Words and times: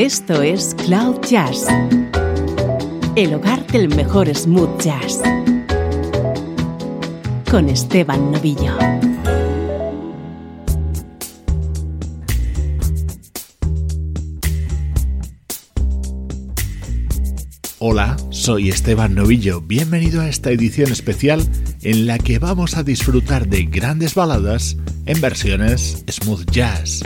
Esto 0.00 0.40
es 0.40 0.74
Cloud 0.86 1.20
Jazz, 1.28 1.66
el 3.16 3.34
hogar 3.34 3.66
del 3.66 3.94
mejor 3.94 4.34
smooth 4.34 4.80
jazz, 4.80 5.20
con 7.50 7.68
Esteban 7.68 8.32
Novillo. 8.32 8.78
Hola, 17.78 18.16
soy 18.30 18.70
Esteban 18.70 19.14
Novillo. 19.14 19.60
Bienvenido 19.60 20.22
a 20.22 20.30
esta 20.30 20.50
edición 20.50 20.92
especial 20.92 21.46
en 21.82 22.06
la 22.06 22.16
que 22.16 22.38
vamos 22.38 22.78
a 22.78 22.84
disfrutar 22.84 23.48
de 23.48 23.64
grandes 23.64 24.14
baladas 24.14 24.78
en 25.04 25.20
versiones 25.20 26.02
smooth 26.08 26.50
jazz. 26.50 27.02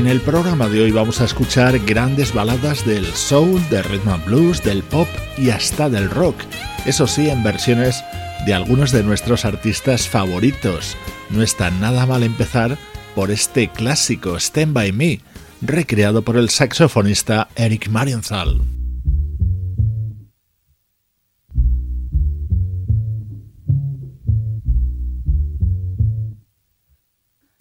En 0.00 0.06
el 0.06 0.22
programa 0.22 0.66
de 0.66 0.80
hoy 0.80 0.92
vamos 0.92 1.20
a 1.20 1.26
escuchar 1.26 1.78
grandes 1.80 2.32
baladas 2.32 2.86
del 2.86 3.04
soul, 3.04 3.60
del 3.68 3.84
rhythm 3.84 4.08
and 4.08 4.24
blues, 4.24 4.64
del 4.64 4.82
pop 4.82 5.06
y 5.36 5.50
hasta 5.50 5.90
del 5.90 6.08
rock. 6.08 6.36
Eso 6.86 7.06
sí, 7.06 7.28
en 7.28 7.42
versiones 7.42 8.02
de 8.46 8.54
algunos 8.54 8.92
de 8.92 9.02
nuestros 9.02 9.44
artistas 9.44 10.08
favoritos. 10.08 10.96
No 11.28 11.42
está 11.42 11.70
nada 11.70 12.06
mal 12.06 12.22
empezar 12.22 12.78
por 13.14 13.30
este 13.30 13.68
clásico 13.68 14.38
Stand 14.38 14.72
By 14.72 14.92
Me, 14.92 15.20
recreado 15.60 16.22
por 16.22 16.38
el 16.38 16.48
saxofonista 16.48 17.48
Eric 17.54 17.90
Marienthal. 17.90 18.79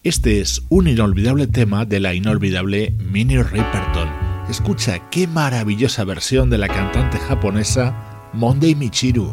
Este 0.09 0.39
es 0.39 0.63
un 0.69 0.87
inolvidable 0.87 1.45
tema 1.45 1.85
de 1.85 1.99
la 1.99 2.15
inolvidable 2.15 2.95
Minnie 2.97 3.43
Riperton. 3.43 4.09
Escucha 4.49 5.07
qué 5.11 5.27
maravillosa 5.27 6.03
versión 6.03 6.49
de 6.49 6.57
la 6.57 6.67
cantante 6.67 7.19
japonesa 7.19 8.31
Monday 8.33 8.73
Michiru. 8.73 9.31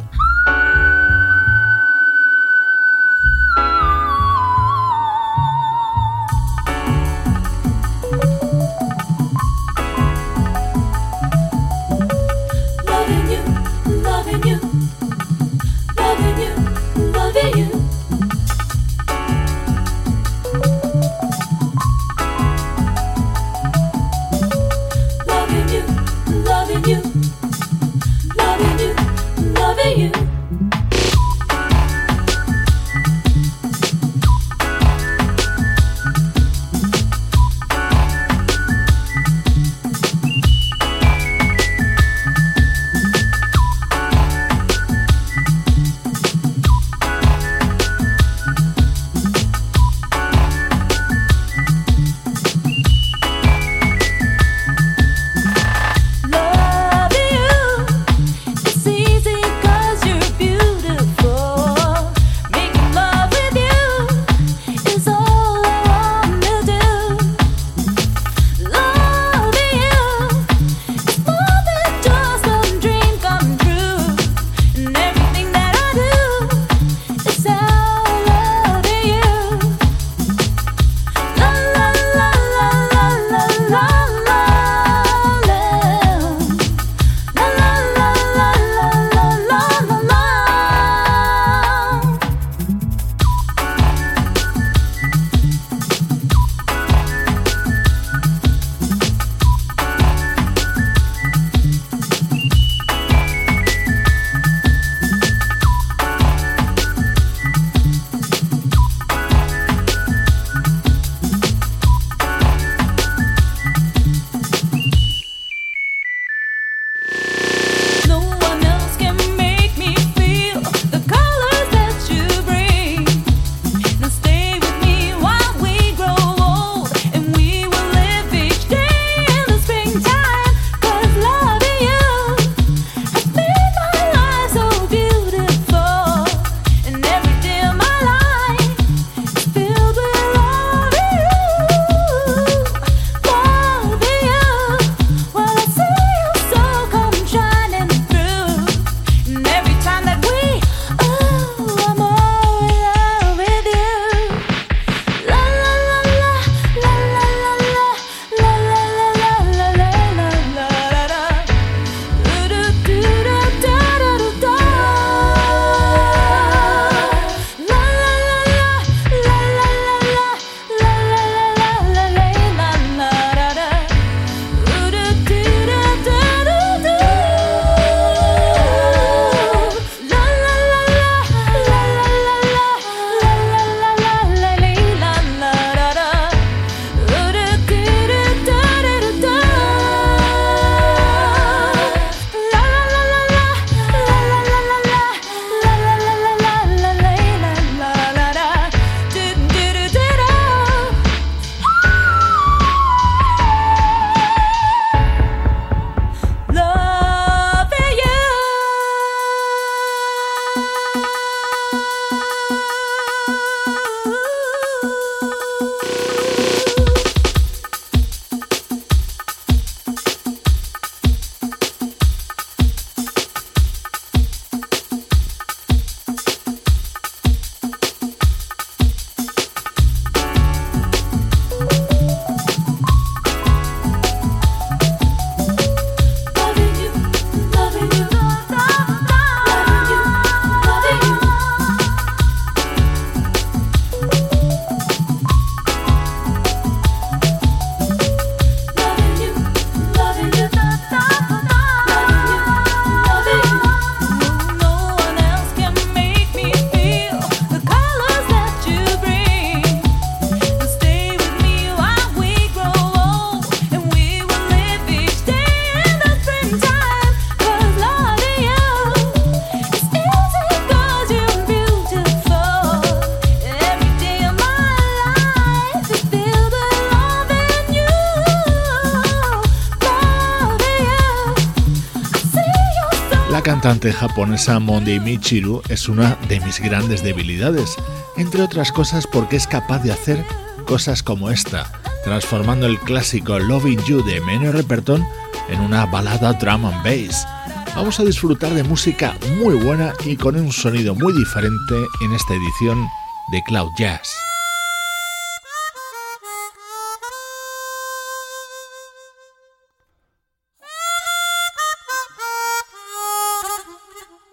Japonesa 283.93 284.59
Mondei 284.59 285.00
Michiru 285.00 285.62
es 285.69 285.88
una 285.88 286.16
de 286.28 286.40
mis 286.40 286.61
grandes 286.61 287.02
debilidades, 287.02 287.76
entre 288.16 288.43
otras 288.43 288.73
cosas 288.73 289.07
porque 289.07 289.37
es 289.37 289.47
capaz 289.47 289.81
de 289.81 289.93
hacer 289.93 290.25
cosas 290.66 291.02
como 291.02 291.31
esta, 291.31 291.71
transformando 292.05 292.66
el 292.66 292.78
clásico 292.81 293.38
Loving 293.38 293.83
You 293.85 294.02
de 294.05 294.21
Menor 294.21 294.55
Reperton 294.55 295.07
en 295.49 295.61
una 295.61 295.87
balada 295.87 296.33
drum 296.35 296.66
and 296.66 296.83
bass. 296.83 297.26
Vamos 297.75 298.00
a 298.00 298.05
disfrutar 298.05 298.52
de 298.55 298.64
música 298.64 299.14
muy 299.38 299.55
buena 299.55 299.93
y 300.05 300.16
con 300.16 300.37
un 300.37 300.52
sonido 300.52 300.95
muy 300.95 301.12
diferente 301.12 301.75
en 302.02 302.12
esta 302.12 302.35
edición 302.35 302.87
de 303.33 303.43
Cloud 303.45 303.71
Jazz. 303.78 304.25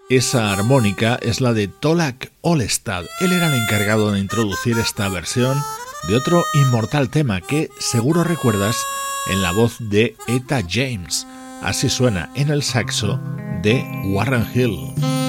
Esa 0.10 0.52
armónica 0.52 1.18
es 1.22 1.40
la 1.40 1.54
de 1.54 1.70
Tolak 1.70 2.34
Olestad. 2.42 3.06
Él 3.22 3.32
era 3.32 3.48
el 3.48 3.62
encargado 3.64 4.12
de 4.12 4.20
introducir 4.20 4.78
esta 4.78 5.08
versión 5.08 5.58
de 6.08 6.18
otro 6.18 6.44
inmortal 6.54 7.10
tema 7.10 7.40
que 7.40 7.70
seguro 7.80 8.26
recuerdas 8.26 8.76
en 9.32 9.42
la 9.42 9.54
voz 9.54 9.78
de 9.80 10.18
Eta 10.28 10.62
James. 10.70 11.26
Así 11.62 11.90
suena 11.90 12.30
en 12.36 12.50
el 12.50 12.64
saxo 12.64 13.18
de 13.62 13.82
Warren 14.04 14.46
Hill. 14.54 15.23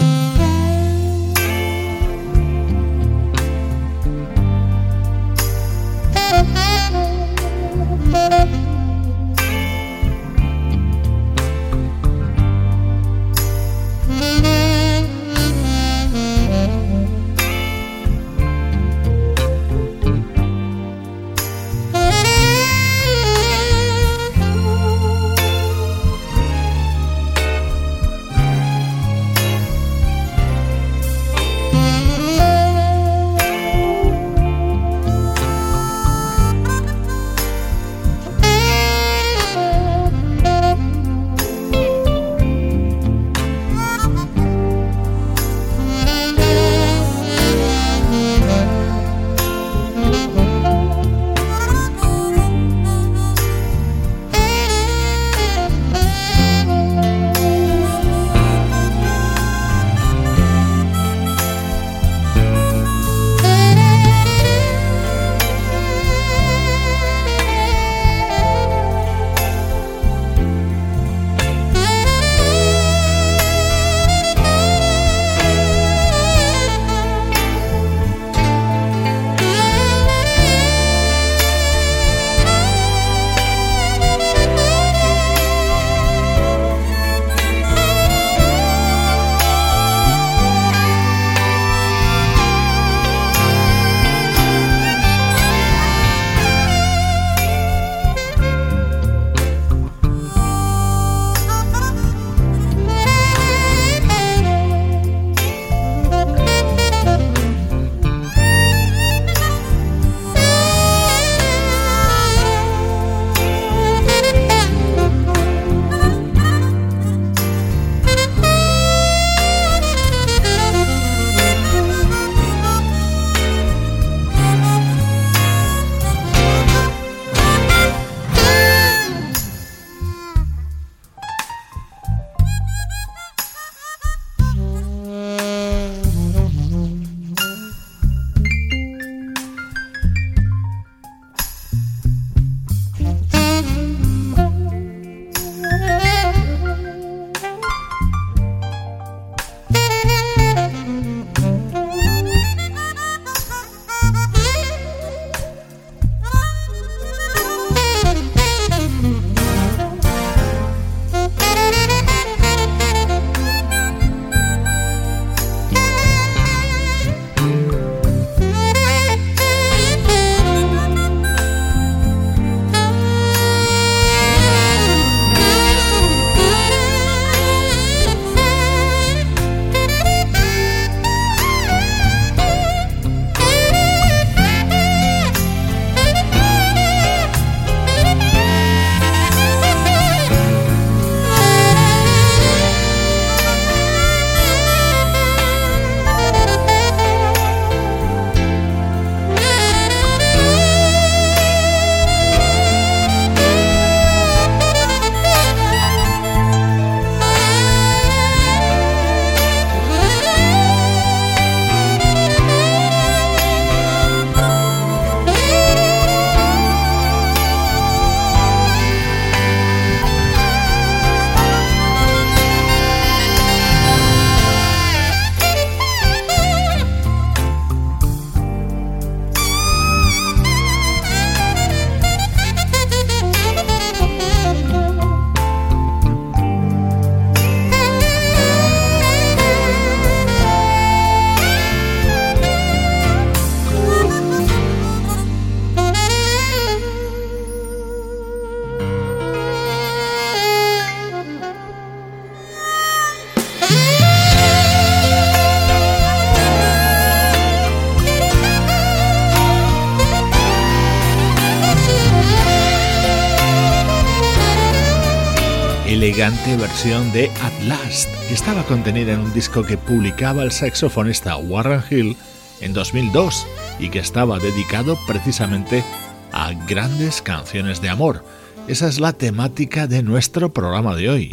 De 266.85 267.31
At 267.43 267.63
Last, 267.63 268.11
que 268.29 268.35
estaba 268.35 268.63
contenida 268.65 269.15
en 269.15 269.21
un 269.21 269.33
disco 269.33 269.63
que 269.63 269.79
publicaba 269.79 270.43
el 270.43 270.53
saxofonista 270.53 271.35
Warren 271.39 271.83
Hill 271.91 272.15
en 272.61 272.75
2002 272.75 273.47
y 273.79 273.89
que 273.89 274.01
estaba 274.01 274.39
dedicado 274.39 274.99
precisamente 275.07 275.83
a 276.31 276.53
grandes 276.69 277.23
canciones 277.23 277.81
de 277.81 277.89
amor. 277.89 278.23
Esa 278.69 278.87
es 278.87 279.01
la 279.01 279.15
temática 279.15 279.87
de 279.87 280.03
nuestro 280.03 280.53
programa 280.53 280.95
de 280.95 281.09
hoy. 281.09 281.31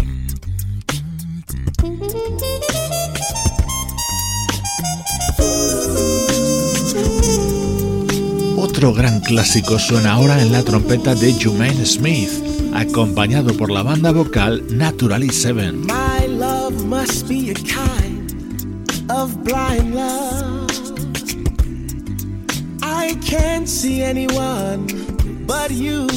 Otro 8.56 8.94
gran 8.94 9.20
clásico 9.20 9.78
suena 9.80 10.14
ahora 10.14 10.42
en 10.42 10.54
la 10.54 10.64
trompeta 10.64 11.14
de 11.14 11.34
Jumaine 11.34 11.86
Smith, 11.86 12.30
acompañado 12.82 13.54
por 13.56 13.70
la 13.70 13.84
banda 13.84 14.12
vocal 14.12 14.64
Naturally 14.76 15.30
Seven. 15.30 15.86
My 15.86 16.26
love 16.26 16.86
must 16.86 17.28
be 17.28 17.52
a 17.52 17.54
kind 17.54 18.32
of 19.10 19.44
blind 19.44 19.94
love. 19.96 20.70
I 22.82 23.16
can't 23.24 23.70
see 23.70 24.02
anyone 24.02 24.88
but 25.46 25.72
you. 25.72 26.08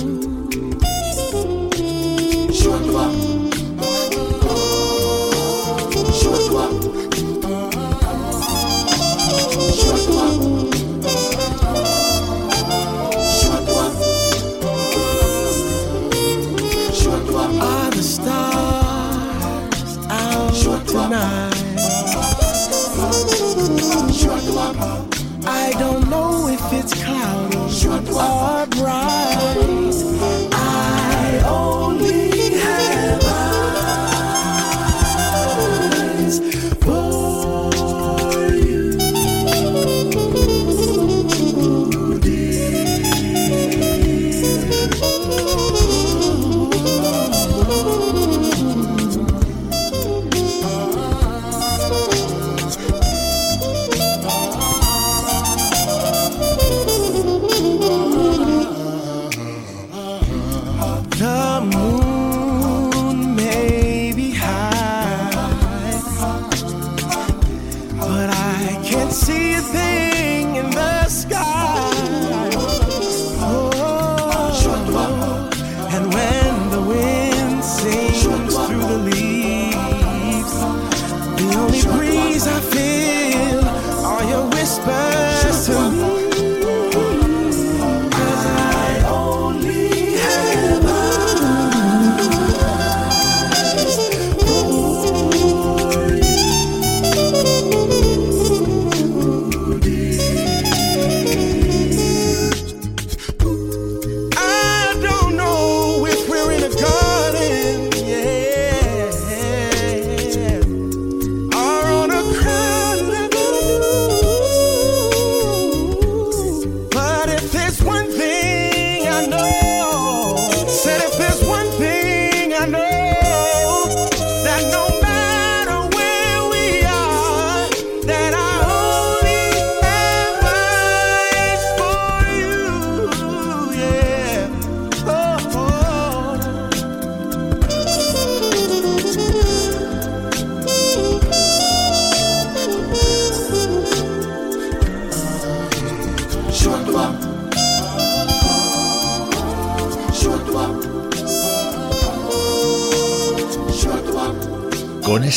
Alright. 28.17 29.84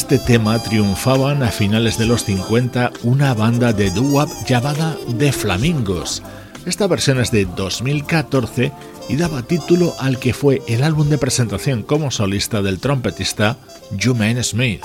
Este 0.09 0.35
tema 0.35 0.57
triunfaban 0.57 1.43
a 1.43 1.51
finales 1.51 1.97
de 1.97 2.05
los 2.05 2.23
50 2.23 2.93
una 3.03 3.33
banda 3.33 3.73
de 3.73 3.91
doo-wop 3.91 4.29
llamada 4.47 4.95
The 5.19 5.33
Flamingos. 5.33 6.23
Esta 6.65 6.87
versión 6.87 7.19
es 7.19 7.29
de 7.29 7.43
2014 7.43 8.71
y 9.09 9.17
daba 9.17 9.41
título 9.41 9.93
al 9.99 10.17
que 10.17 10.33
fue 10.33 10.61
el 10.69 10.83
álbum 10.83 11.09
de 11.09 11.17
presentación 11.17 11.83
como 11.83 12.09
solista 12.09 12.61
del 12.61 12.79
trompetista 12.79 13.57
Jumaine 14.01 14.45
Smith. 14.45 14.81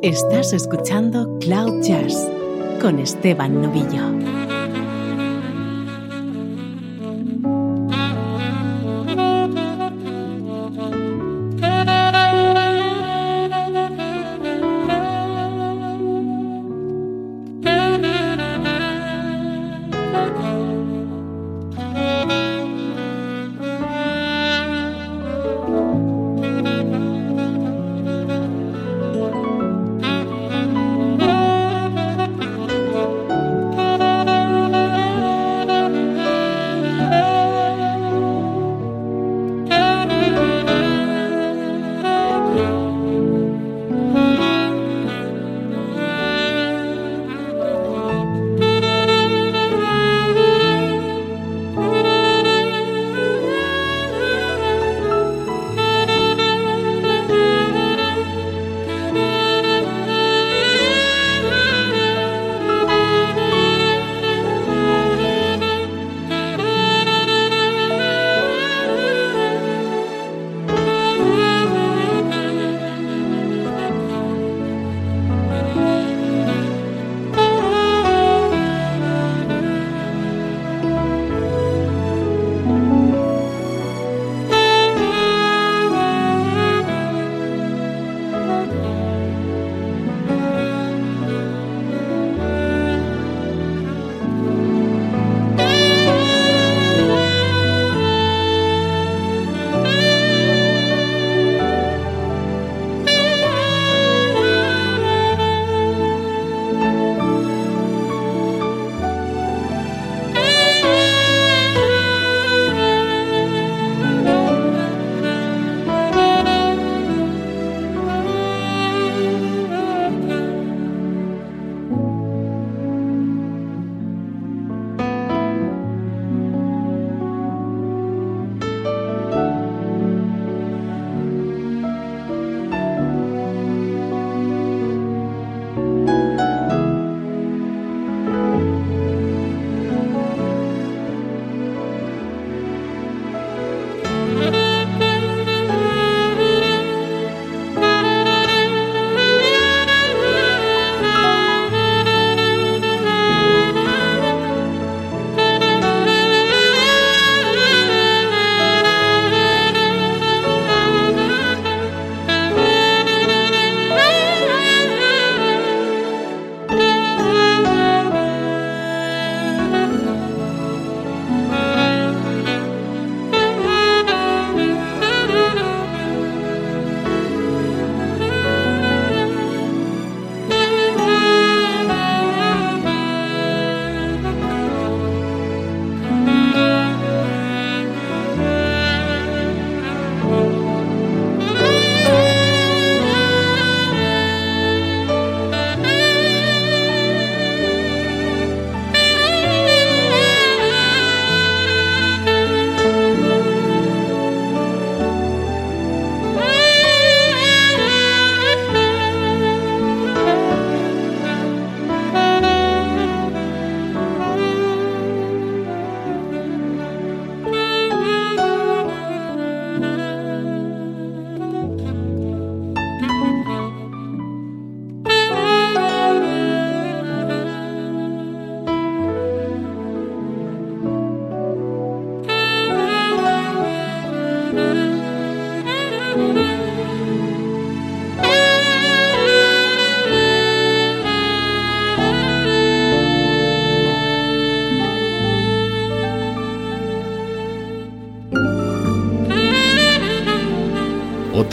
Estás 0.00 0.54
escuchando 0.54 1.38
Cloud 1.40 1.82
Jazz 1.82 2.16
con 2.80 2.98
Esteban 2.98 3.60
Novillo. 3.60 4.17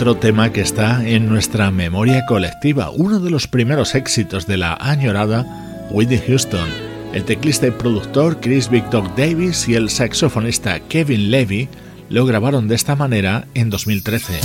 Otro 0.08 0.20
tema 0.20 0.52
que 0.52 0.62
está 0.62 1.04
en 1.04 1.28
nuestra 1.28 1.72
memoria 1.72 2.28
colectiva, 2.28 2.92
uno 2.92 3.20
de 3.20 3.32
los 3.32 3.48
primeros 3.48 3.96
éxitos 3.96 4.46
de 4.46 4.56
la 4.56 4.78
añorada 4.80 5.88
Whitney 5.90 6.22
Houston. 6.28 6.70
El 7.12 7.24
teclista 7.24 7.66
y 7.66 7.72
productor 7.72 8.40
Chris 8.40 8.70
Victor 8.70 9.16
Davis 9.16 9.68
y 9.68 9.74
el 9.74 9.90
saxofonista 9.90 10.80
Kevin 10.80 11.32
Levy 11.32 11.70
lo 12.10 12.28
grabaron 12.28 12.68
de 12.68 12.76
esta 12.76 12.96
manera 12.96 13.48
en 13.56 13.72
2013. 13.72 14.42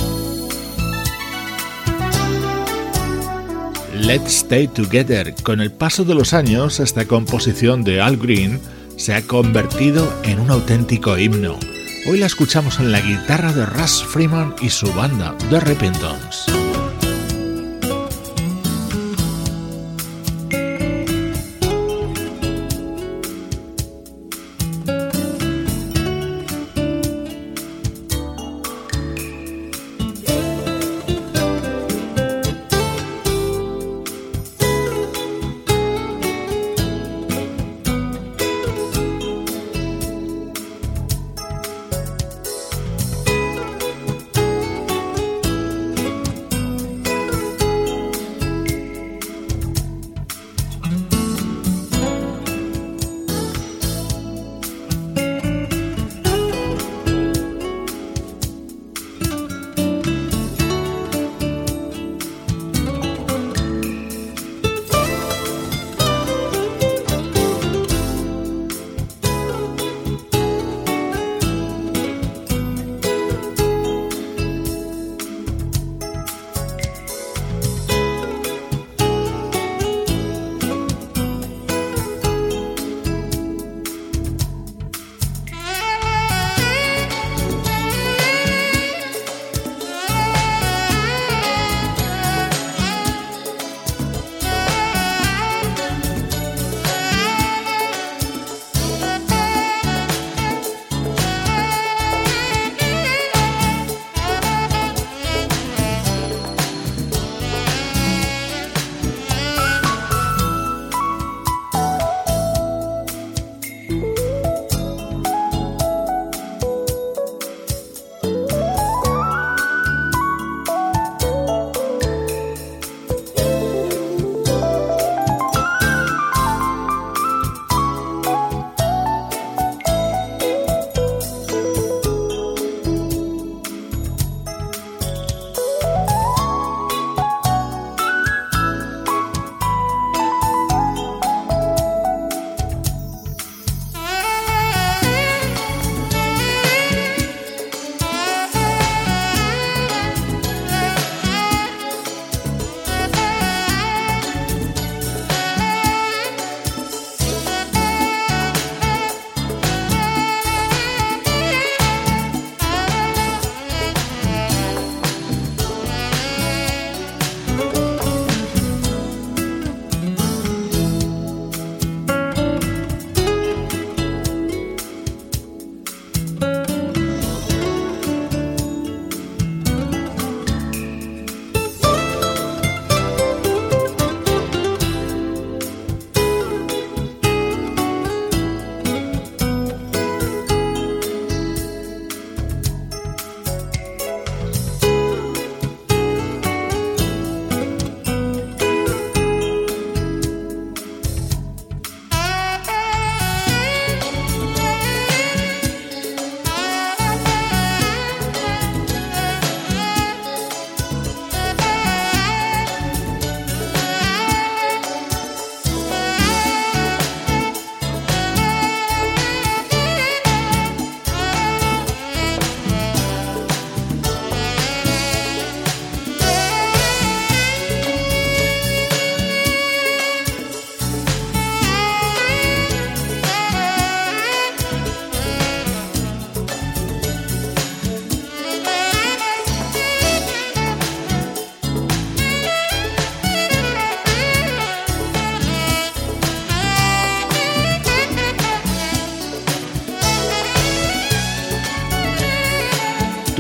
Let's 3.96 4.37
Stay 4.37 4.66
Together. 4.66 5.35
Con 5.42 5.61
el 5.61 5.70
paso 5.70 6.07
de 6.07 6.14
los 6.14 6.33
años, 6.33 6.81
esta 6.81 7.05
composición 7.05 7.85
de 7.85 8.01
Al 8.01 8.16
Green 8.16 8.59
se 8.96 9.12
ha 9.12 9.20
convertido 9.20 10.11
en 10.25 10.40
un 10.40 10.51
auténtico 10.51 11.18
himno. 11.18 11.59
Hoy 12.07 12.19
la 12.19 12.27
escuchamos 12.27 12.81
en 12.81 12.93
la 12.93 13.01
guitarra 13.01 13.53
de 13.53 13.67
Russ 13.67 14.03
Freeman 14.03 14.55
y 14.63 14.71
su 14.71 14.91
banda, 14.95 15.37
The 15.51 15.61
Repentance. 15.61 16.69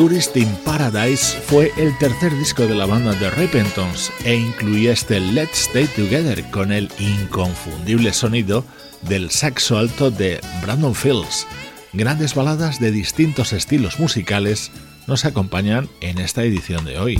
Tourist 0.00 0.34
in 0.38 0.48
Paradise 0.64 1.36
fue 1.44 1.70
el 1.76 1.96
tercer 1.98 2.34
disco 2.38 2.66
de 2.66 2.74
la 2.74 2.86
banda 2.86 3.12
de 3.12 3.28
Repentance 3.32 4.10
e 4.24 4.34
incluía 4.34 4.92
este 4.92 5.20
Let's 5.20 5.68
Stay 5.68 5.84
Together 5.88 6.42
con 6.50 6.72
el 6.72 6.90
inconfundible 6.98 8.14
sonido 8.14 8.64
del 9.02 9.30
saxo 9.30 9.76
alto 9.76 10.10
de 10.10 10.40
Brandon 10.62 10.94
Fields. 10.94 11.46
Grandes 11.92 12.34
baladas 12.34 12.80
de 12.80 12.92
distintos 12.92 13.52
estilos 13.52 14.00
musicales 14.00 14.70
nos 15.06 15.26
acompañan 15.26 15.86
en 16.00 16.16
esta 16.16 16.44
edición 16.44 16.86
de 16.86 16.98
hoy. 16.98 17.18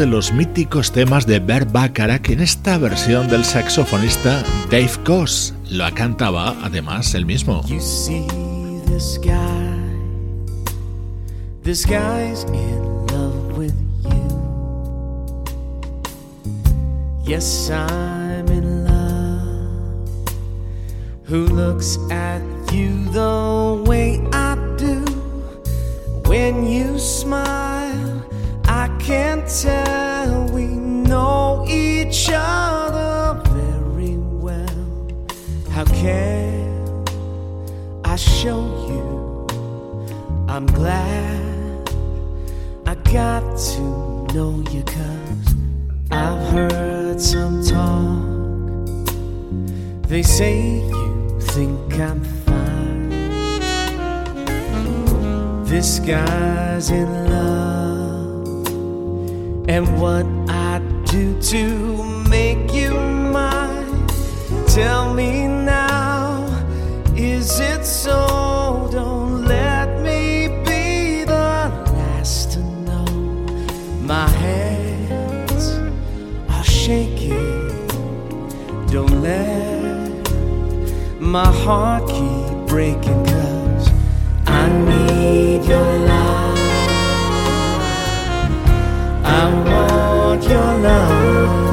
De 0.00 0.06
los 0.06 0.32
míticos 0.32 0.92
temas 0.92 1.26
de 1.26 1.40
Bert 1.40 1.70
Bacharach 1.72 2.30
en 2.30 2.40
esta 2.40 2.78
versión 2.78 3.28
del 3.28 3.44
saxofonista 3.44 4.42
Dave 4.70 4.92
Koss. 5.04 5.52
Lo 5.68 5.84
cantaba 5.94 6.56
además 6.62 7.14
él 7.14 7.26
mismo. 7.26 7.60
You 7.66 7.80
see 7.80 8.26
this 8.86 9.20
guy, 9.22 9.36
this 11.62 11.84
guy's 11.84 12.44
in 12.44 13.06
love 13.08 13.58
with 13.58 13.74
you. 14.04 15.44
Yes, 17.22 17.70
I'm 17.70 18.48
in 18.48 18.86
love. 18.86 20.30
Who 21.28 21.44
looks 21.44 21.98
at 22.10 22.40
you 22.72 23.04
the 23.12 23.84
way 23.86 24.18
I 24.32 24.56
do 24.78 25.04
when 26.24 26.66
you 26.66 26.98
smile? 26.98 27.79
I 29.00 29.02
can 29.02 29.46
tell 29.48 30.44
we 30.52 30.66
know 30.66 31.64
each 31.66 32.28
other 32.30 33.40
very 33.48 34.18
well. 34.18 35.08
How 35.70 35.86
can 35.86 37.06
I 38.04 38.16
show 38.16 38.60
you? 38.90 39.46
I'm 40.48 40.66
glad 40.66 41.88
I 42.86 42.94
got 43.10 43.42
to 43.72 43.80
know 44.34 44.62
you 44.70 44.82
cause 44.82 45.54
I've 46.10 46.52
heard 46.52 47.18
some 47.18 47.64
talk. 47.64 48.20
They 50.08 50.22
say 50.22 50.76
you 50.76 51.40
think 51.40 51.98
I'm 51.98 52.22
fine. 52.44 53.08
This 55.64 56.00
guy's 56.00 56.90
in 56.90 57.08
love 57.30 57.59
and 59.70 59.86
what 60.00 60.26
I 60.48 60.80
do 61.04 61.40
to 61.40 62.02
make 62.28 62.74
you 62.74 62.90
mine. 62.90 64.08
Tell 64.66 65.14
me 65.14 65.46
now, 65.46 66.44
is 67.14 67.60
it 67.60 67.84
so? 67.84 68.88
Don't 68.90 69.44
let 69.44 70.00
me 70.00 70.48
be 70.66 71.22
the 71.22 71.46
last 71.98 72.50
to 72.54 72.60
know. 72.86 73.06
My 74.12 74.28
hands 74.44 75.78
are 76.48 76.64
shaking. 76.64 77.68
Don't 78.88 79.22
let 79.22 80.10
my 81.20 81.50
heart 81.62 82.08
keep 82.08 82.66
breaking, 82.66 83.24
cause 83.24 83.88
I 84.46 84.68
need 84.90 85.64
your 85.64 85.98
love. 85.98 86.09
Your 90.50 90.78
love. 90.78 91.69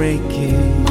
Keep 0.00 0.22
breaking. 0.22 0.84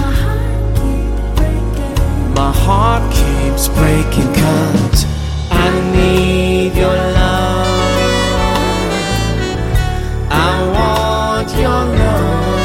My 2.36 2.52
heart 2.54 3.12
keeps 3.12 3.68
breaking 3.68 4.34
cause 4.34 5.06
I 5.50 5.70
need 5.94 6.76
your 6.76 6.96
love. 6.96 7.68
I 10.30 10.62
want 10.78 11.50
your 11.56 11.86
love. 12.04 12.58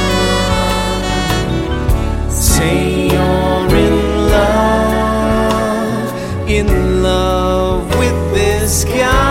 Say 2.30 3.06
you're 3.08 3.74
in 3.86 3.96
love, 4.36 6.08
in 6.48 6.68
love 7.02 7.86
with 7.98 8.34
this 8.34 8.84
guy. 8.84 9.23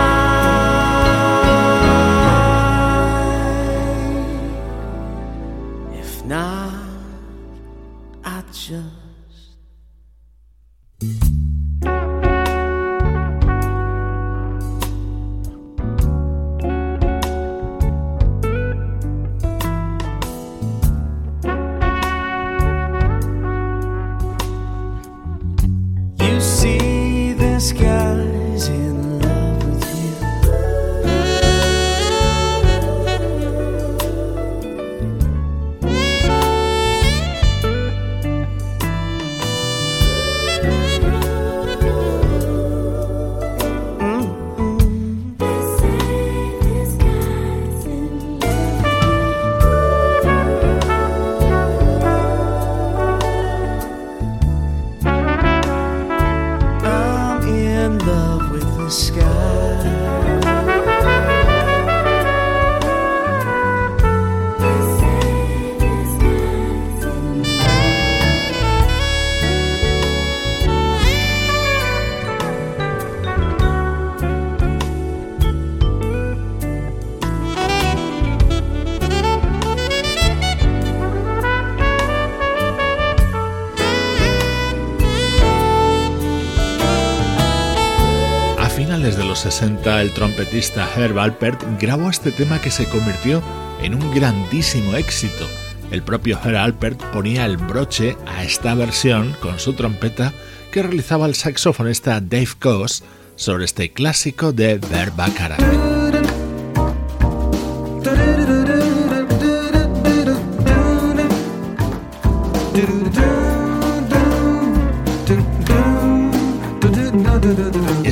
El 90.04 90.12
trompetista 90.12 90.88
Herb 90.94 91.18
Alpert 91.18 91.62
grabó 91.80 92.10
este 92.10 92.30
tema 92.30 92.60
que 92.60 92.70
se 92.70 92.86
convirtió 92.86 93.42
en 93.82 93.94
un 93.94 94.14
grandísimo 94.14 94.94
éxito. 94.96 95.48
El 95.90 96.02
propio 96.02 96.38
Herb 96.44 96.56
Alpert 96.56 97.02
ponía 97.12 97.46
el 97.46 97.56
broche 97.56 98.16
a 98.26 98.44
esta 98.44 98.74
versión 98.74 99.34
con 99.40 99.58
su 99.58 99.72
trompeta 99.72 100.32
que 100.70 100.82
realizaba 100.82 101.26
el 101.26 101.34
saxofonista 101.34 102.20
Dave 102.20 102.48
Koss 102.58 103.02
sobre 103.36 103.64
este 103.64 103.92
clásico 103.92 104.52
de 104.52 104.78
Bert 104.78 105.16
Bacharach. 105.16 105.94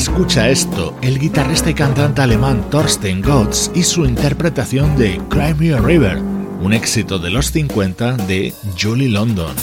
Escucha 0.02 0.48
esto, 0.48 0.96
el 1.00 1.20
guitarrista 1.20 1.70
y 1.70 1.74
cantante 1.74 2.22
alemán 2.22 2.68
Thorsten 2.70 3.22
Gotz 3.22 3.70
y 3.72 3.84
su 3.84 4.04
interpretación 4.04 4.96
de 4.96 5.20
Cry 5.30 5.54
Me 5.54 5.74
a 5.74 5.78
River, 5.78 6.16
un 6.60 6.72
éxito 6.72 7.20
de 7.20 7.30
los 7.30 7.52
50 7.52 8.16
de 8.16 8.52
Julie 8.76 9.08
London. 9.08 9.54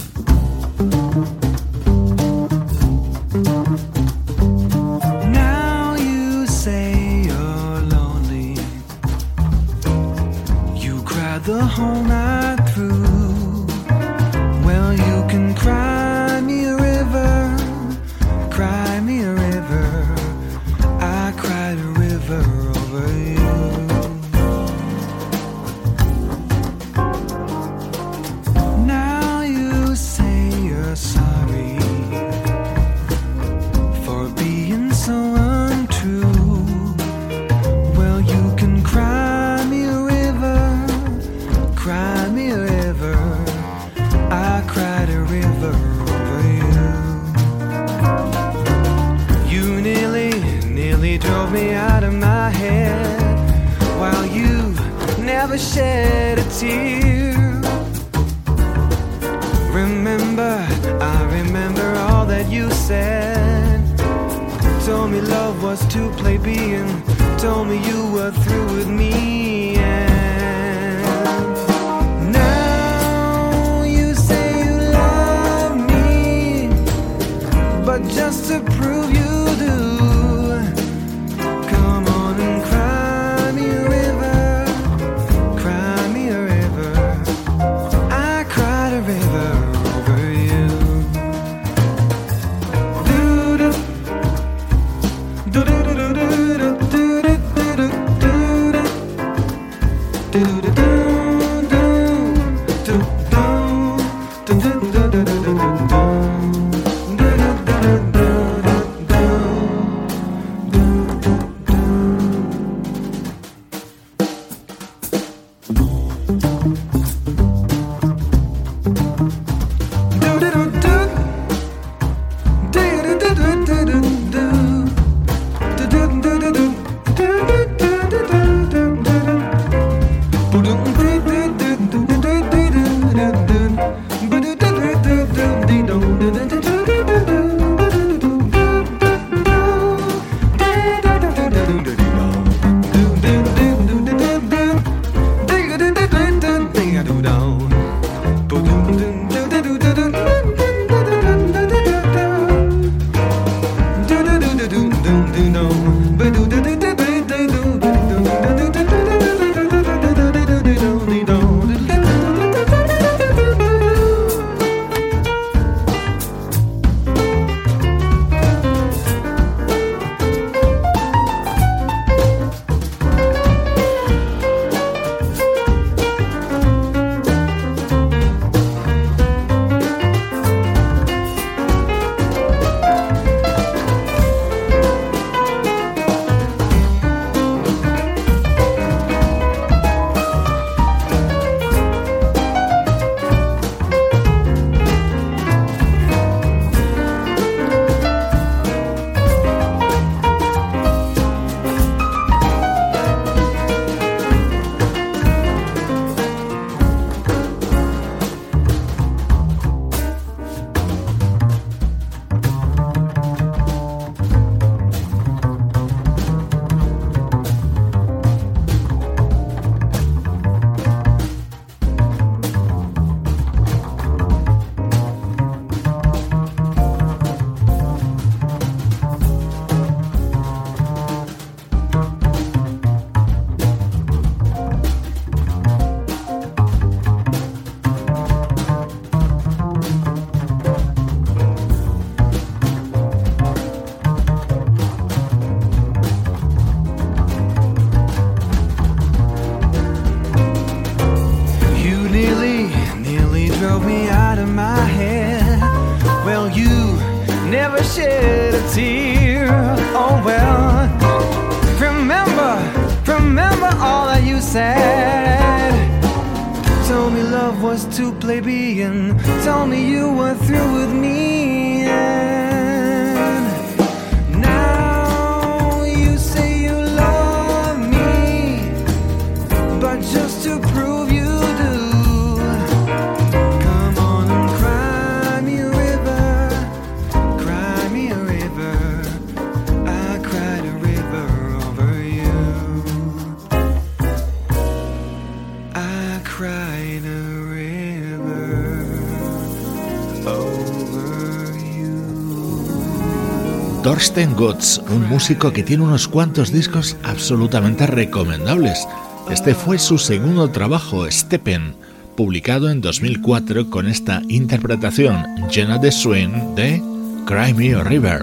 Thorsten 303.99 304.33
Gotts, 304.33 304.81
un 304.91 305.09
músico 305.09 305.51
que 305.51 305.61
tiene 305.61 305.83
unos 305.83 306.07
cuantos 306.07 306.53
discos 306.53 306.95
absolutamente 307.03 307.85
recomendables. 307.85 308.87
Este 309.29 309.53
fue 309.53 309.77
su 309.77 309.97
segundo 309.97 310.49
trabajo, 310.51 311.05
Steppen, 311.11 311.73
publicado 312.15 312.69
en 312.69 312.79
2004 312.79 313.69
con 313.69 313.89
esta 313.89 314.21
interpretación 314.29 315.25
llena 315.51 315.79
de 315.79 315.91
swing 315.91 316.55
de 316.55 316.81
Cry 317.25 317.53
Me 317.53 317.73
a 317.73 317.83
River. 317.83 318.21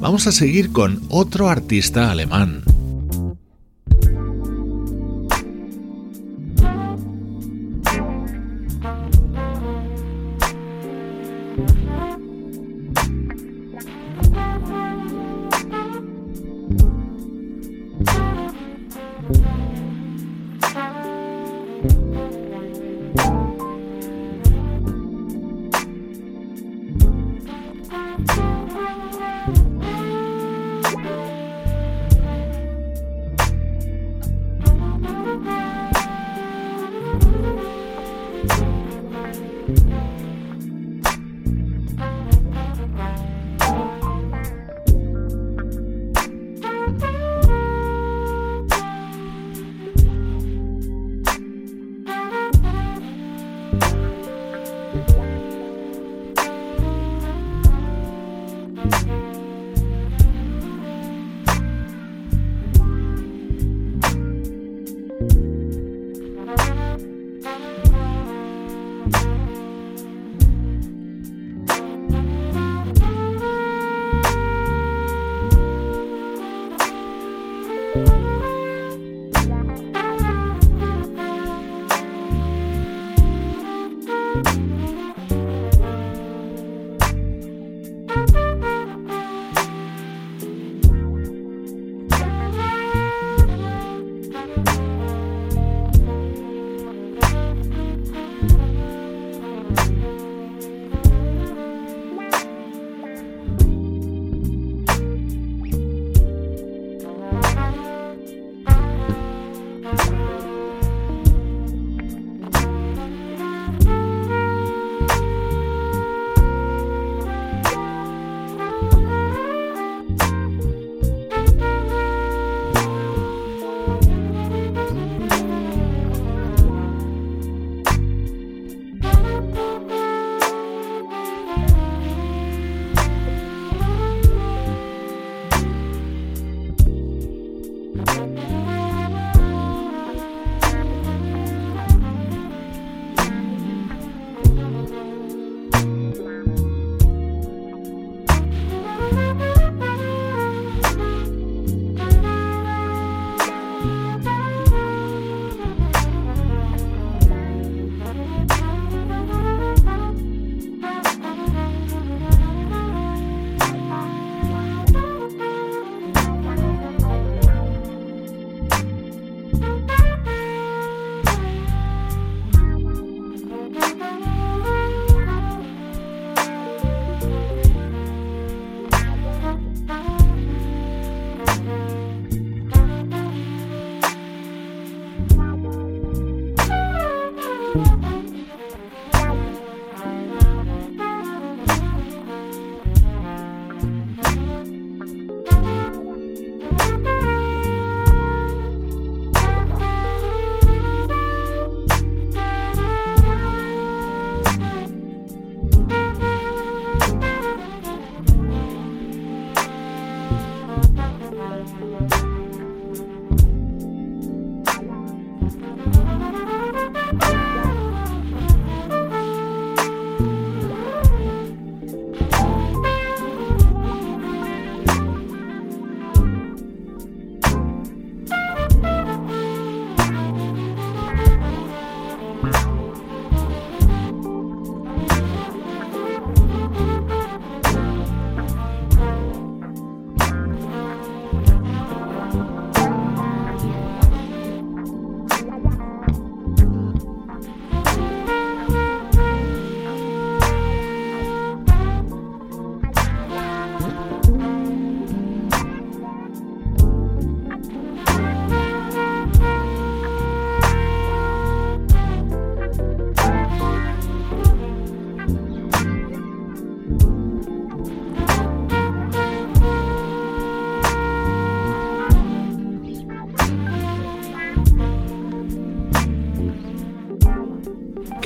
Vamos 0.00 0.26
a 0.26 0.32
seguir 0.32 0.72
con 0.72 1.02
otro 1.10 1.50
artista 1.50 2.10
alemán. 2.10 2.62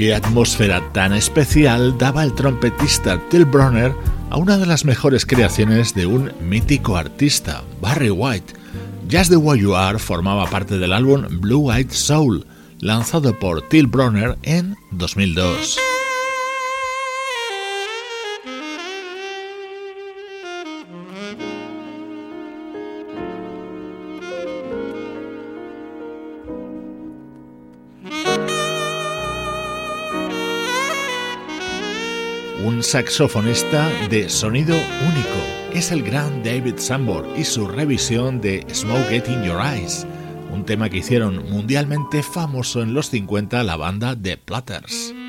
Qué 0.04 0.14
atmósfera 0.14 0.82
tan 0.92 1.14
especial 1.14 1.96
daba 1.96 2.24
el 2.24 2.34
trompetista 2.34 3.18
Till 3.30 3.46
Bronner 3.46 3.94
a 4.28 4.36
una 4.36 4.58
de 4.58 4.66
las 4.66 4.84
mejores 4.84 5.24
creaciones 5.24 5.94
de 5.94 6.04
un 6.04 6.30
mítico 6.42 6.98
artista, 6.98 7.64
Barry 7.80 8.10
White. 8.10 8.52
Just 9.10 9.30
the 9.30 9.36
Way 9.36 9.60
You 9.60 9.74
Are 9.74 9.98
formaba 9.98 10.44
parte 10.50 10.76
del 10.76 10.92
álbum 10.92 11.40
Blue 11.40 11.72
Eyed 11.72 11.90
Soul, 11.90 12.44
lanzado 12.80 13.38
por 13.38 13.66
Till 13.70 13.86
Bronner 13.86 14.36
en 14.42 14.76
2002. 14.90 15.78
Saxofonista 32.84 33.88
de 34.10 34.28
sonido 34.28 34.76
único. 34.76 35.72
Es 35.72 35.90
el 35.90 36.02
gran 36.02 36.42
David 36.42 36.74
Sambor 36.76 37.26
y 37.36 37.44
su 37.44 37.66
revisión 37.66 38.40
de 38.40 38.64
Smoke 38.72 39.16
It 39.16 39.28
in 39.28 39.42
Your 39.42 39.60
Eyes, 39.60 40.06
un 40.52 40.64
tema 40.64 40.90
que 40.90 40.98
hicieron 40.98 41.50
mundialmente 41.50 42.22
famoso 42.22 42.82
en 42.82 42.92
los 42.92 43.08
50 43.08 43.62
la 43.64 43.76
banda 43.76 44.14
The 44.14 44.36
Platters. 44.36 45.23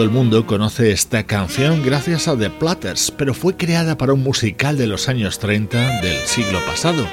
Todo 0.00 0.08
el 0.08 0.14
mundo 0.14 0.46
conoce 0.46 0.92
esta 0.92 1.24
canción 1.24 1.82
gracias 1.84 2.26
a 2.26 2.34
The 2.34 2.48
Platters, 2.48 3.10
pero 3.18 3.34
fue 3.34 3.58
creada 3.58 3.98
para 3.98 4.14
un 4.14 4.22
musical 4.22 4.78
de 4.78 4.86
los 4.86 5.10
años 5.10 5.38
30 5.38 6.00
del 6.00 6.16
siglo 6.24 6.58
pasado. 6.64 7.06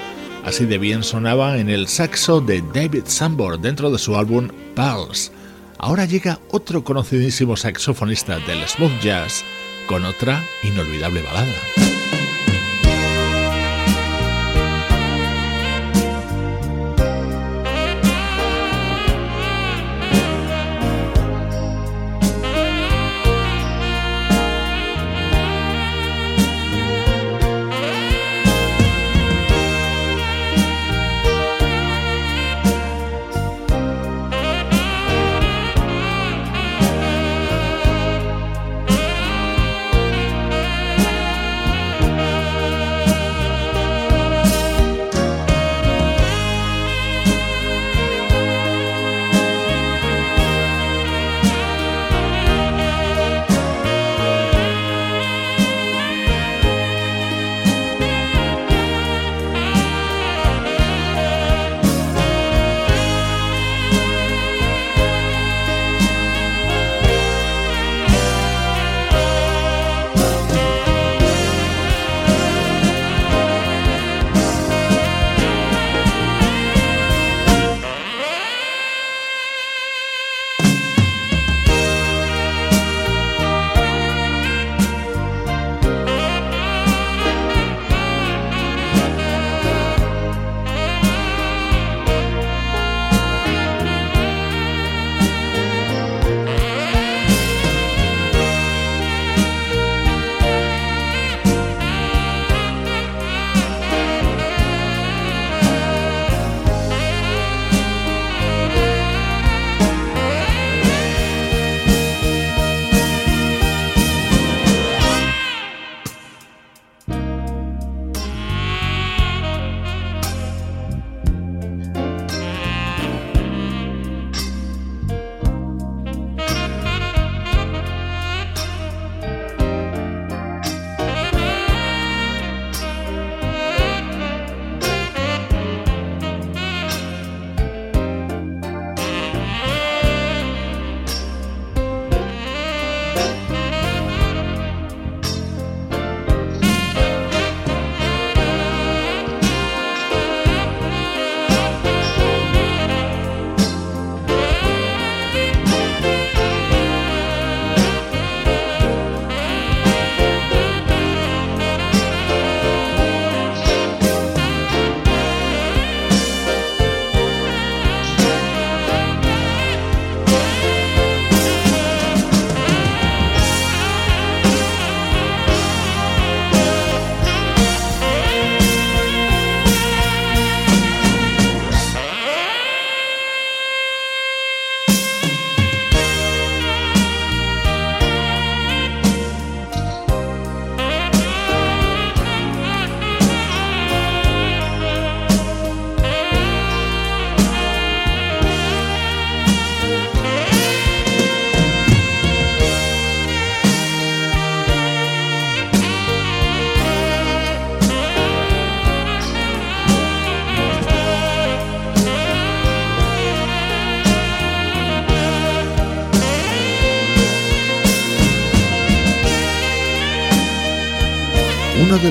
Así 0.45 0.63
de 0.63 0.77
bien 0.77 1.03
sonaba 1.03 1.57
en 1.57 1.69
el 1.69 1.89
saxo 1.89 2.39
de 2.39 2.63
David 2.73 3.03
Sambor 3.07 3.59
dentro 3.59 3.91
de 3.91 3.97
su 3.97 4.15
álbum 4.15 4.47
Pulse. 4.73 5.33
Ahora 5.77 6.05
llega 6.05 6.39
otro 6.49 6.85
conocidísimo 6.85 7.57
saxofonista 7.57 8.39
del 8.39 8.65
smooth 8.65 9.01
jazz 9.01 9.43
con 9.85 10.05
otra 10.05 10.41
inolvidable 10.63 11.23
balada. 11.23 11.86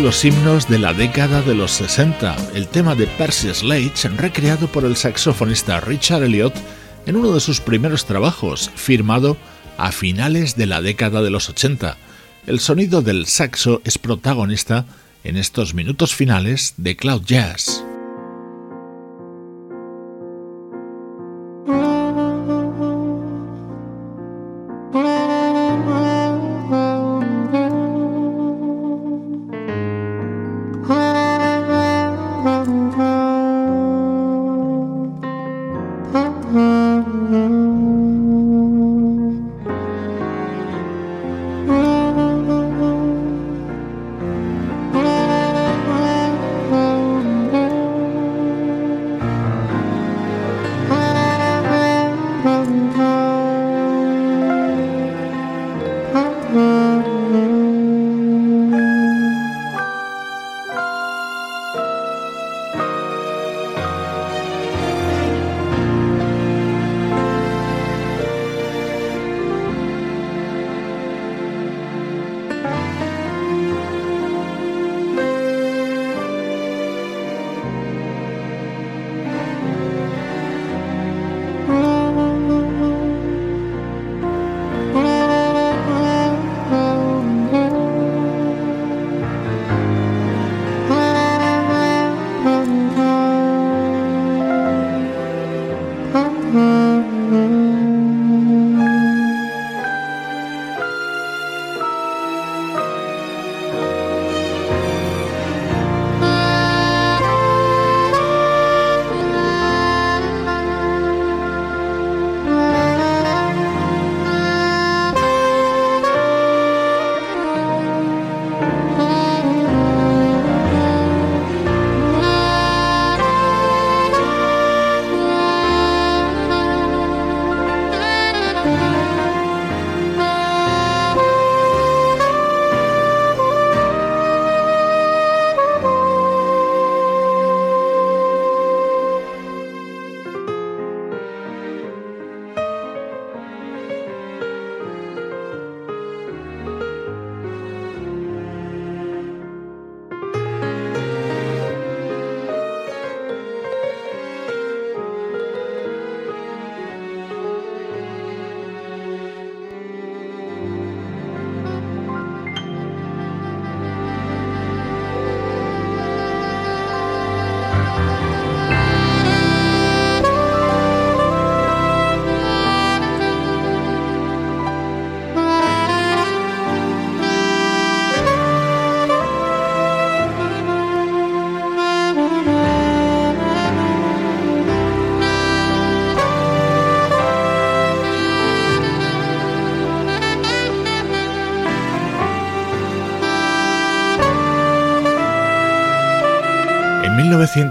Los 0.06 0.24
himnos 0.24 0.68
de 0.68 0.78
la 0.78 0.94
década 0.94 1.42
de 1.42 1.56
los 1.56 1.72
60, 1.72 2.36
el 2.54 2.68
tema 2.68 2.94
de 2.94 3.08
Percy 3.08 3.52
Sledge, 3.52 4.08
recreado 4.16 4.68
por 4.68 4.84
el 4.84 4.94
saxofonista 4.94 5.80
Richard 5.80 6.22
Elliot 6.22 6.54
en 7.06 7.16
uno 7.16 7.32
de 7.32 7.40
sus 7.40 7.60
primeros 7.60 8.06
trabajos, 8.06 8.70
firmado 8.76 9.36
a 9.76 9.90
finales 9.90 10.54
de 10.54 10.66
la 10.66 10.80
década 10.80 11.22
de 11.22 11.30
los 11.30 11.48
80. 11.48 11.96
El 12.46 12.60
sonido 12.60 13.02
del 13.02 13.26
saxo 13.26 13.82
es 13.84 13.98
protagonista 13.98 14.84
en 15.24 15.36
estos 15.36 15.74
minutos 15.74 16.14
finales 16.14 16.74
de 16.76 16.94
Cloud 16.94 17.22
Jazz. 17.24 17.85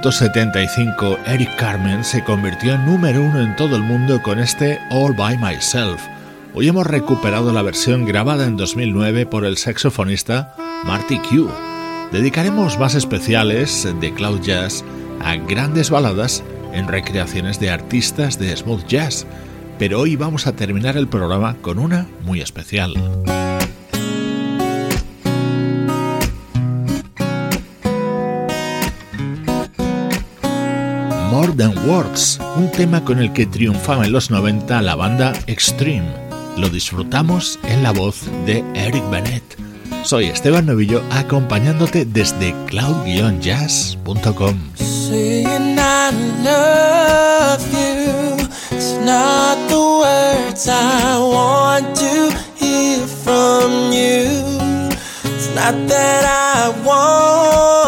1975, 0.05 1.17
Eric 1.25 1.55
Carmen 1.55 2.03
se 2.03 2.23
convirtió 2.23 2.75
en 2.75 2.85
número 2.85 3.23
uno 3.23 3.41
en 3.41 3.55
todo 3.55 3.75
el 3.75 3.81
mundo 3.81 4.21
con 4.21 4.37
este 4.37 4.79
All 4.91 5.15
By 5.15 5.35
Myself. 5.39 5.99
Hoy 6.53 6.67
hemos 6.67 6.85
recuperado 6.85 7.51
la 7.51 7.63
versión 7.63 8.05
grabada 8.05 8.45
en 8.45 8.55
2009 8.55 9.25
por 9.25 9.45
el 9.45 9.57
saxofonista 9.57 10.55
Marty 10.83 11.17
Q. 11.17 11.49
Dedicaremos 12.11 12.77
más 12.77 12.93
especiales 12.93 13.87
de 13.99 14.13
Cloud 14.13 14.41
Jazz 14.41 14.83
a 15.23 15.37
grandes 15.37 15.89
baladas 15.89 16.43
en 16.71 16.87
recreaciones 16.87 17.59
de 17.59 17.71
artistas 17.71 18.37
de 18.37 18.55
smooth 18.55 18.85
jazz, 18.85 19.25
pero 19.79 20.01
hoy 20.01 20.15
vamos 20.15 20.45
a 20.45 20.55
terminar 20.55 20.97
el 20.97 21.07
programa 21.07 21.55
con 21.63 21.79
una 21.79 22.05
muy 22.21 22.41
especial. 22.41 22.93
More 31.35 31.51
Than 31.51 31.77
Words, 31.89 32.39
un 32.55 32.71
tema 32.71 33.03
con 33.03 33.19
el 33.19 33.33
que 33.33 33.45
triunfaba 33.45 34.05
en 34.05 34.13
los 34.13 34.31
90 34.31 34.81
la 34.81 34.95
banda 34.95 35.33
Extreme. 35.47 36.07
Lo 36.55 36.69
disfrutamos 36.69 37.59
en 37.63 37.83
la 37.83 37.91
voz 37.91 38.21
de 38.45 38.63
Eric 38.73 39.03
Bennett. 39.09 39.43
Soy 40.05 40.27
Esteban 40.27 40.65
Novillo 40.65 41.03
acompañándote 41.11 42.05
desde 42.05 42.55
cloud-jazz.com. 42.67 44.55
not 55.55 55.87
that 55.87 56.23
I 56.25 56.85
want 56.85 57.84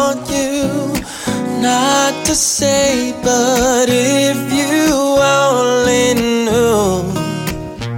to 2.28 2.34
say, 2.34 3.14
but 3.22 3.88
if 3.88 4.52
you 4.52 4.92
only 5.18 6.12
knew 6.12 7.00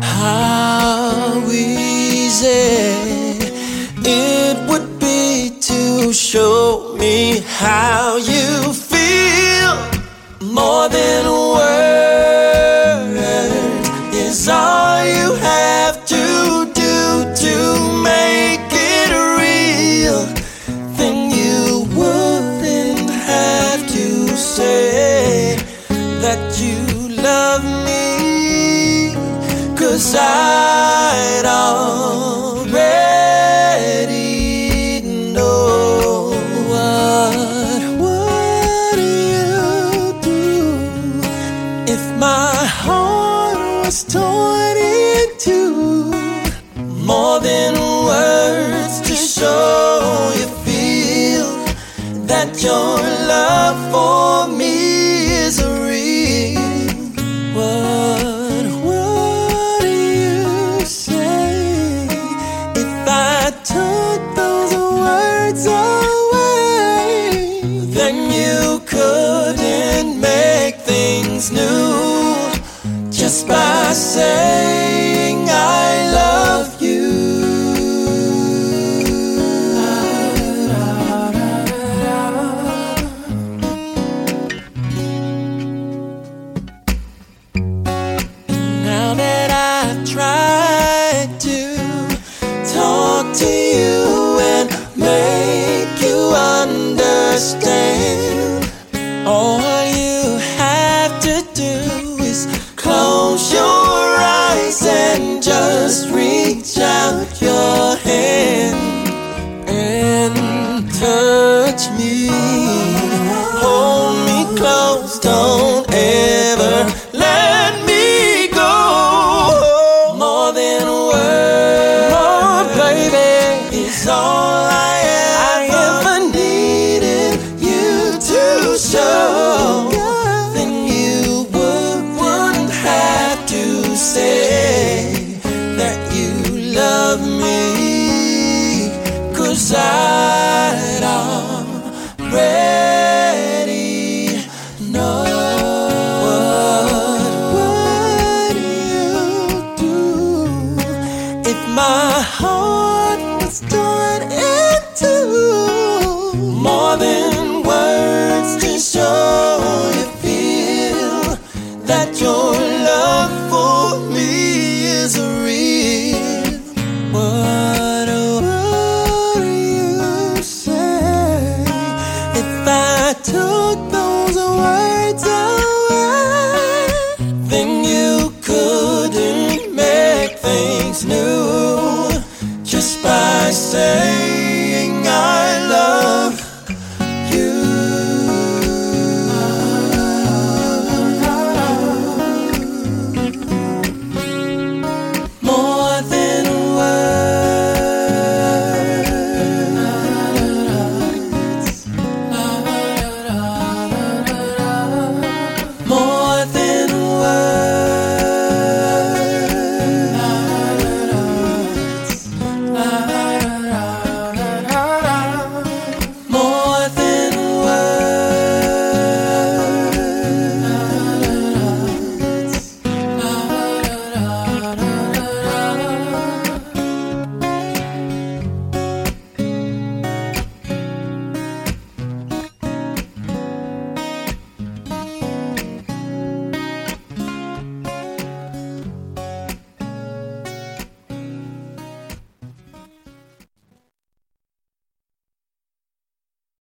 how 0.00 1.42
easy 1.50 2.46
it 4.06 4.56
would 4.68 5.00
be 5.00 5.58
to 5.60 6.12
show 6.12 6.94
me 6.96 7.40
how 7.44 8.18
you 8.18 8.72
feel 8.72 9.74
more 10.52 10.88
than 10.88 11.29